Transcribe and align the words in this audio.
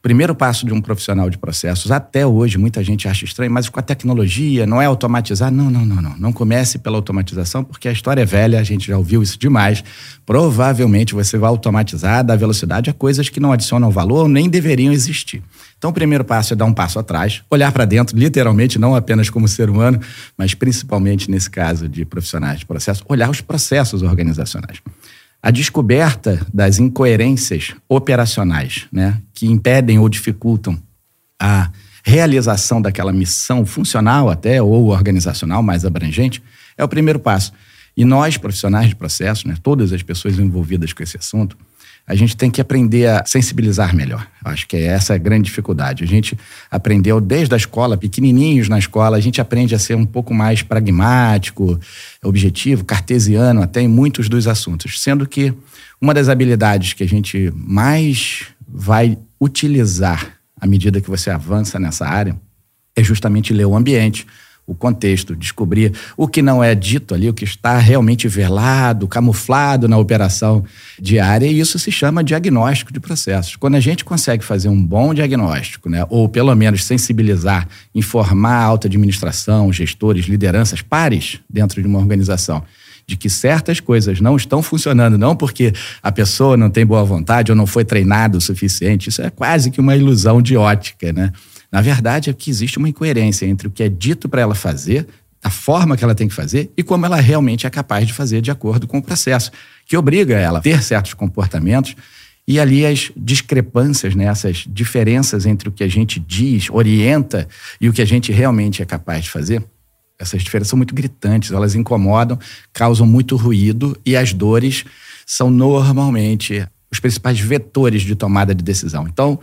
primeiro 0.00 0.34
passo 0.34 0.64
de 0.64 0.72
um 0.72 0.80
profissional 0.80 1.28
de 1.28 1.36
processos, 1.36 1.90
até 1.90 2.26
hoje, 2.26 2.56
muita 2.56 2.82
gente 2.84 3.08
acha 3.08 3.24
estranho, 3.24 3.50
mas 3.50 3.68
com 3.68 3.80
a 3.80 3.82
tecnologia, 3.82 4.66
não 4.66 4.80
é 4.80 4.86
automatizar. 4.86 5.50
Não, 5.50 5.70
não, 5.70 5.84
não, 5.84 6.00
não. 6.00 6.16
Não 6.18 6.32
comece 6.32 6.78
pela 6.78 6.96
automatização, 6.96 7.64
porque 7.64 7.88
a 7.88 7.92
história 7.92 8.22
é 8.22 8.24
velha, 8.24 8.60
a 8.60 8.62
gente 8.62 8.86
já 8.86 8.96
ouviu 8.96 9.22
isso 9.22 9.38
demais. 9.38 9.82
Provavelmente 10.24 11.14
você 11.14 11.36
vai 11.36 11.48
automatizar, 11.48 12.24
dar 12.24 12.36
velocidade 12.36 12.90
a 12.90 12.92
coisas 12.92 13.28
que 13.28 13.40
não 13.40 13.52
adicionam 13.52 13.90
valor 13.90 14.22
ou 14.22 14.28
nem 14.28 14.48
deveriam 14.48 14.92
existir. 14.92 15.42
Então, 15.76 15.90
o 15.90 15.92
primeiro 15.92 16.24
passo 16.24 16.52
é 16.52 16.56
dar 16.56 16.64
um 16.64 16.74
passo 16.74 16.98
atrás, 16.98 17.42
olhar 17.50 17.70
para 17.72 17.84
dentro, 17.84 18.16
literalmente, 18.18 18.78
não 18.78 18.94
apenas 18.94 19.30
como 19.30 19.46
ser 19.46 19.70
humano, 19.70 20.00
mas 20.36 20.54
principalmente 20.54 21.30
nesse 21.30 21.50
caso 21.50 21.88
de 21.88 22.04
profissionais 22.04 22.60
de 22.60 22.66
processo, 22.66 23.04
olhar 23.08 23.30
os 23.30 23.40
processos 23.40 24.02
organizacionais 24.02 24.80
a 25.42 25.50
descoberta 25.50 26.44
das 26.52 26.78
incoerências 26.78 27.74
operacionais, 27.88 28.86
né, 28.92 29.20
que 29.32 29.46
impedem 29.46 29.98
ou 29.98 30.08
dificultam 30.08 30.78
a 31.40 31.70
realização 32.04 32.82
daquela 32.82 33.12
missão 33.12 33.64
funcional 33.64 34.28
até 34.28 34.62
ou 34.62 34.88
organizacional 34.88 35.62
mais 35.62 35.84
abrangente, 35.84 36.42
é 36.76 36.82
o 36.82 36.88
primeiro 36.88 37.18
passo. 37.18 37.52
E 37.98 38.04
nós, 38.04 38.36
profissionais 38.36 38.90
de 38.90 38.94
processo, 38.94 39.48
né, 39.48 39.56
todas 39.60 39.92
as 39.92 40.04
pessoas 40.04 40.38
envolvidas 40.38 40.92
com 40.92 41.02
esse 41.02 41.16
assunto, 41.16 41.58
a 42.06 42.14
gente 42.14 42.36
tem 42.36 42.48
que 42.48 42.60
aprender 42.60 43.08
a 43.08 43.24
sensibilizar 43.26 43.92
melhor. 43.92 44.24
Acho 44.44 44.68
que 44.68 44.76
essa 44.76 45.14
é 45.14 45.16
a 45.16 45.18
grande 45.18 45.46
dificuldade. 45.46 46.04
A 46.04 46.06
gente 46.06 46.38
aprendeu 46.70 47.20
desde 47.20 47.52
a 47.54 47.56
escola, 47.56 47.96
pequenininhos 47.96 48.68
na 48.68 48.78
escola, 48.78 49.16
a 49.16 49.20
gente 49.20 49.40
aprende 49.40 49.74
a 49.74 49.80
ser 49.80 49.96
um 49.96 50.06
pouco 50.06 50.32
mais 50.32 50.62
pragmático, 50.62 51.76
objetivo, 52.22 52.84
cartesiano 52.84 53.62
até 53.62 53.80
em 53.80 53.88
muitos 53.88 54.28
dos 54.28 54.46
assuntos. 54.46 55.00
Sendo 55.00 55.26
que 55.26 55.52
uma 56.00 56.14
das 56.14 56.28
habilidades 56.28 56.92
que 56.92 57.02
a 57.02 57.08
gente 57.08 57.52
mais 57.52 58.46
vai 58.66 59.18
utilizar 59.40 60.38
à 60.60 60.68
medida 60.68 61.00
que 61.00 61.10
você 61.10 61.30
avança 61.30 61.80
nessa 61.80 62.06
área 62.06 62.40
é 62.94 63.02
justamente 63.02 63.52
ler 63.52 63.66
o 63.66 63.76
ambiente, 63.76 64.24
o 64.68 64.74
contexto, 64.74 65.34
descobrir 65.34 65.94
o 66.14 66.28
que 66.28 66.42
não 66.42 66.62
é 66.62 66.74
dito 66.74 67.14
ali, 67.14 67.26
o 67.26 67.32
que 67.32 67.42
está 67.42 67.78
realmente 67.78 68.28
velado, 68.28 69.08
camuflado 69.08 69.88
na 69.88 69.96
operação 69.96 70.62
diária, 71.00 71.46
e 71.46 71.58
isso 71.58 71.78
se 71.78 71.90
chama 71.90 72.22
diagnóstico 72.22 72.92
de 72.92 73.00
processos. 73.00 73.56
Quando 73.56 73.76
a 73.76 73.80
gente 73.80 74.04
consegue 74.04 74.44
fazer 74.44 74.68
um 74.68 74.84
bom 74.84 75.14
diagnóstico, 75.14 75.88
né, 75.88 76.04
ou 76.10 76.28
pelo 76.28 76.54
menos 76.54 76.84
sensibilizar, 76.84 77.66
informar 77.94 78.58
a 78.58 78.64
alta 78.64 78.88
administração, 78.88 79.72
gestores, 79.72 80.26
lideranças, 80.26 80.82
pares 80.82 81.40
dentro 81.48 81.80
de 81.80 81.88
uma 81.88 81.98
organização, 81.98 82.62
de 83.06 83.16
que 83.16 83.30
certas 83.30 83.80
coisas 83.80 84.20
não 84.20 84.36
estão 84.36 84.60
funcionando, 84.60 85.16
não 85.16 85.34
porque 85.34 85.72
a 86.02 86.12
pessoa 86.12 86.58
não 86.58 86.68
tem 86.68 86.84
boa 86.84 87.02
vontade 87.02 87.50
ou 87.50 87.56
não 87.56 87.66
foi 87.66 87.86
treinado 87.86 88.36
o 88.36 88.40
suficiente, 88.40 89.08
isso 89.08 89.22
é 89.22 89.30
quase 89.30 89.70
que 89.70 89.80
uma 89.80 89.96
ilusão 89.96 90.42
de 90.42 90.58
ótica, 90.58 91.10
né? 91.10 91.32
Na 91.70 91.80
verdade, 91.80 92.30
é 92.30 92.32
que 92.32 92.50
existe 92.50 92.78
uma 92.78 92.88
incoerência 92.88 93.46
entre 93.46 93.68
o 93.68 93.70
que 93.70 93.82
é 93.82 93.88
dito 93.88 94.28
para 94.28 94.40
ela 94.40 94.54
fazer, 94.54 95.06
a 95.42 95.50
forma 95.50 95.96
que 95.96 96.02
ela 96.02 96.14
tem 96.14 96.28
que 96.28 96.34
fazer 96.34 96.70
e 96.76 96.82
como 96.82 97.06
ela 97.06 97.20
realmente 97.20 97.66
é 97.66 97.70
capaz 97.70 98.06
de 98.06 98.12
fazer 98.12 98.40
de 98.40 98.50
acordo 98.50 98.86
com 98.86 98.98
o 98.98 99.02
processo, 99.02 99.52
que 99.86 99.96
obriga 99.96 100.34
ela 100.34 100.58
a 100.58 100.62
ter 100.62 100.82
certos 100.82 101.14
comportamentos 101.14 101.94
e 102.46 102.58
ali 102.58 102.84
as 102.84 103.12
discrepâncias, 103.16 104.14
né, 104.14 104.24
essas 104.24 104.64
diferenças 104.68 105.46
entre 105.46 105.68
o 105.68 105.72
que 105.72 105.84
a 105.84 105.88
gente 105.88 106.18
diz, 106.18 106.68
orienta 106.70 107.46
e 107.80 107.88
o 107.88 107.92
que 107.92 108.02
a 108.02 108.06
gente 108.06 108.32
realmente 108.32 108.82
é 108.82 108.86
capaz 108.86 109.24
de 109.24 109.30
fazer, 109.30 109.62
essas 110.18 110.42
diferenças 110.42 110.70
são 110.70 110.76
muito 110.76 110.94
gritantes, 110.94 111.52
elas 111.52 111.74
incomodam, 111.74 112.38
causam 112.72 113.06
muito 113.06 113.36
ruído 113.36 113.96
e 114.04 114.16
as 114.16 114.32
dores 114.32 114.84
são 115.24 115.50
normalmente 115.50 116.66
os 116.90 116.98
principais 116.98 117.38
vetores 117.38 118.02
de 118.02 118.16
tomada 118.16 118.54
de 118.54 118.64
decisão. 118.64 119.06
Então, 119.06 119.38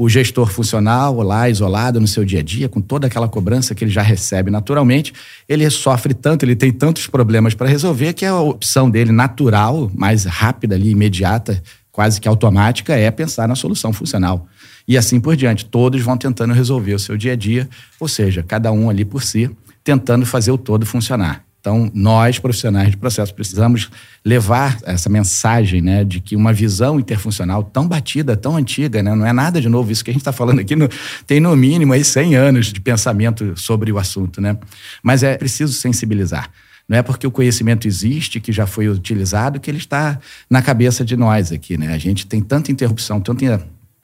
o 0.00 0.08
gestor 0.08 0.48
funcional 0.48 1.20
lá 1.22 1.50
isolado 1.50 1.98
no 1.98 2.06
seu 2.06 2.24
dia 2.24 2.38
a 2.38 2.42
dia, 2.42 2.68
com 2.68 2.80
toda 2.80 3.08
aquela 3.08 3.26
cobrança 3.26 3.74
que 3.74 3.82
ele 3.82 3.90
já 3.90 4.00
recebe 4.00 4.48
naturalmente, 4.48 5.12
ele 5.48 5.68
sofre 5.70 6.14
tanto, 6.14 6.44
ele 6.44 6.54
tem 6.54 6.70
tantos 6.70 7.08
problemas 7.08 7.52
para 7.52 7.68
resolver 7.68 8.12
que 8.12 8.24
a 8.24 8.38
opção 8.40 8.88
dele 8.88 9.10
natural, 9.10 9.90
mais 9.92 10.24
rápida 10.24 10.76
ali, 10.76 10.90
imediata, 10.90 11.60
quase 11.90 12.20
que 12.20 12.28
automática, 12.28 12.94
é 12.94 13.10
pensar 13.10 13.48
na 13.48 13.56
solução 13.56 13.92
funcional. 13.92 14.46
E 14.86 14.96
assim 14.96 15.18
por 15.18 15.34
diante, 15.34 15.64
todos 15.64 16.00
vão 16.00 16.16
tentando 16.16 16.54
resolver 16.54 16.94
o 16.94 16.98
seu 17.00 17.16
dia 17.16 17.32
a 17.32 17.36
dia, 17.36 17.68
ou 17.98 18.06
seja, 18.06 18.40
cada 18.40 18.70
um 18.70 18.88
ali 18.88 19.04
por 19.04 19.24
si, 19.24 19.50
tentando 19.82 20.24
fazer 20.24 20.52
o 20.52 20.58
todo 20.58 20.86
funcionar. 20.86 21.47
Então, 21.68 21.90
nós, 21.92 22.38
profissionais 22.38 22.90
de 22.90 22.96
processo, 22.96 23.34
precisamos 23.34 23.90
levar 24.24 24.78
essa 24.86 25.10
mensagem 25.10 25.82
né, 25.82 26.02
de 26.02 26.18
que 26.18 26.34
uma 26.34 26.50
visão 26.50 26.98
interfuncional 26.98 27.62
tão 27.62 27.86
batida, 27.86 28.34
tão 28.34 28.56
antiga, 28.56 29.02
né, 29.02 29.14
não 29.14 29.26
é 29.26 29.34
nada 29.34 29.60
de 29.60 29.68
novo. 29.68 29.92
Isso 29.92 30.02
que 30.02 30.10
a 30.10 30.14
gente 30.14 30.22
está 30.22 30.32
falando 30.32 30.60
aqui 30.60 30.74
no, 30.74 30.88
tem 31.26 31.40
no 31.40 31.54
mínimo 31.54 31.92
aí 31.92 32.02
100 32.02 32.36
anos 32.36 32.72
de 32.72 32.80
pensamento 32.80 33.52
sobre 33.54 33.92
o 33.92 33.98
assunto. 33.98 34.40
Né? 34.40 34.56
Mas 35.02 35.22
é 35.22 35.36
preciso 35.36 35.74
sensibilizar. 35.74 36.48
Não 36.88 36.96
é 36.96 37.02
porque 37.02 37.26
o 37.26 37.30
conhecimento 37.30 37.86
existe, 37.86 38.40
que 38.40 38.50
já 38.50 38.66
foi 38.66 38.88
utilizado, 38.88 39.60
que 39.60 39.70
ele 39.70 39.76
está 39.76 40.18
na 40.48 40.62
cabeça 40.62 41.04
de 41.04 41.18
nós 41.18 41.52
aqui. 41.52 41.76
Né? 41.76 41.92
A 41.92 41.98
gente 41.98 42.26
tem 42.26 42.40
tanta 42.40 42.72
interrupção, 42.72 43.20
tanta 43.20 43.44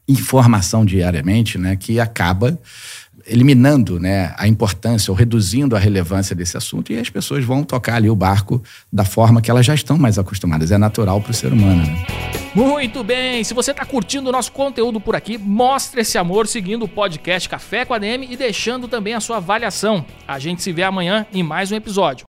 informação 0.07 0.85
diariamente, 0.85 1.57
né, 1.57 1.77
que 1.77 1.99
acaba 1.99 2.59
eliminando 3.27 3.99
né, 3.99 4.35
a 4.37 4.47
importância 4.47 5.11
ou 5.11 5.17
reduzindo 5.17 5.75
a 5.75 5.79
relevância 5.79 6.35
desse 6.35 6.57
assunto 6.57 6.93
e 6.93 6.99
as 6.99 7.09
pessoas 7.09 7.45
vão 7.45 7.63
tocar 7.63 7.97
ali 7.97 8.11
o 8.11 8.17
barco 8.17 8.63
da 8.93 9.05
forma 9.05 9.41
que 9.41 9.51
elas 9.51 9.65
já 9.65 9.75
estão 9.75 9.99
mais 9.99 10.19
acostumadas. 10.19 10.71
É 10.71 10.79
natural 10.79 11.21
para 11.21 11.31
o 11.31 11.35
ser 11.35 11.53
humano. 11.53 11.83
Né? 11.83 12.07
Muito 12.55 13.03
bem! 13.03 13.43
Se 13.43 13.53
você 13.53 13.73
está 13.73 13.85
curtindo 13.85 14.29
o 14.29 14.33
nosso 14.33 14.53
conteúdo 14.53 15.01
por 15.01 15.17
aqui, 15.17 15.37
mostre 15.37 16.03
esse 16.03 16.17
amor 16.17 16.47
seguindo 16.47 16.85
o 16.85 16.89
podcast 16.89 17.49
Café 17.49 17.85
com 17.85 17.95
a 17.95 17.99
DM 17.99 18.29
e 18.31 18.37
deixando 18.37 18.87
também 18.87 19.15
a 19.15 19.21
sua 19.21 19.39
avaliação. 19.39 20.05
A 20.29 20.39
gente 20.39 20.63
se 20.63 20.73
vê 20.73 20.85
amanhã 20.85 21.27
em 21.33 21.43
mais 21.43 21.73
um 21.73 21.75
episódio. 21.75 22.23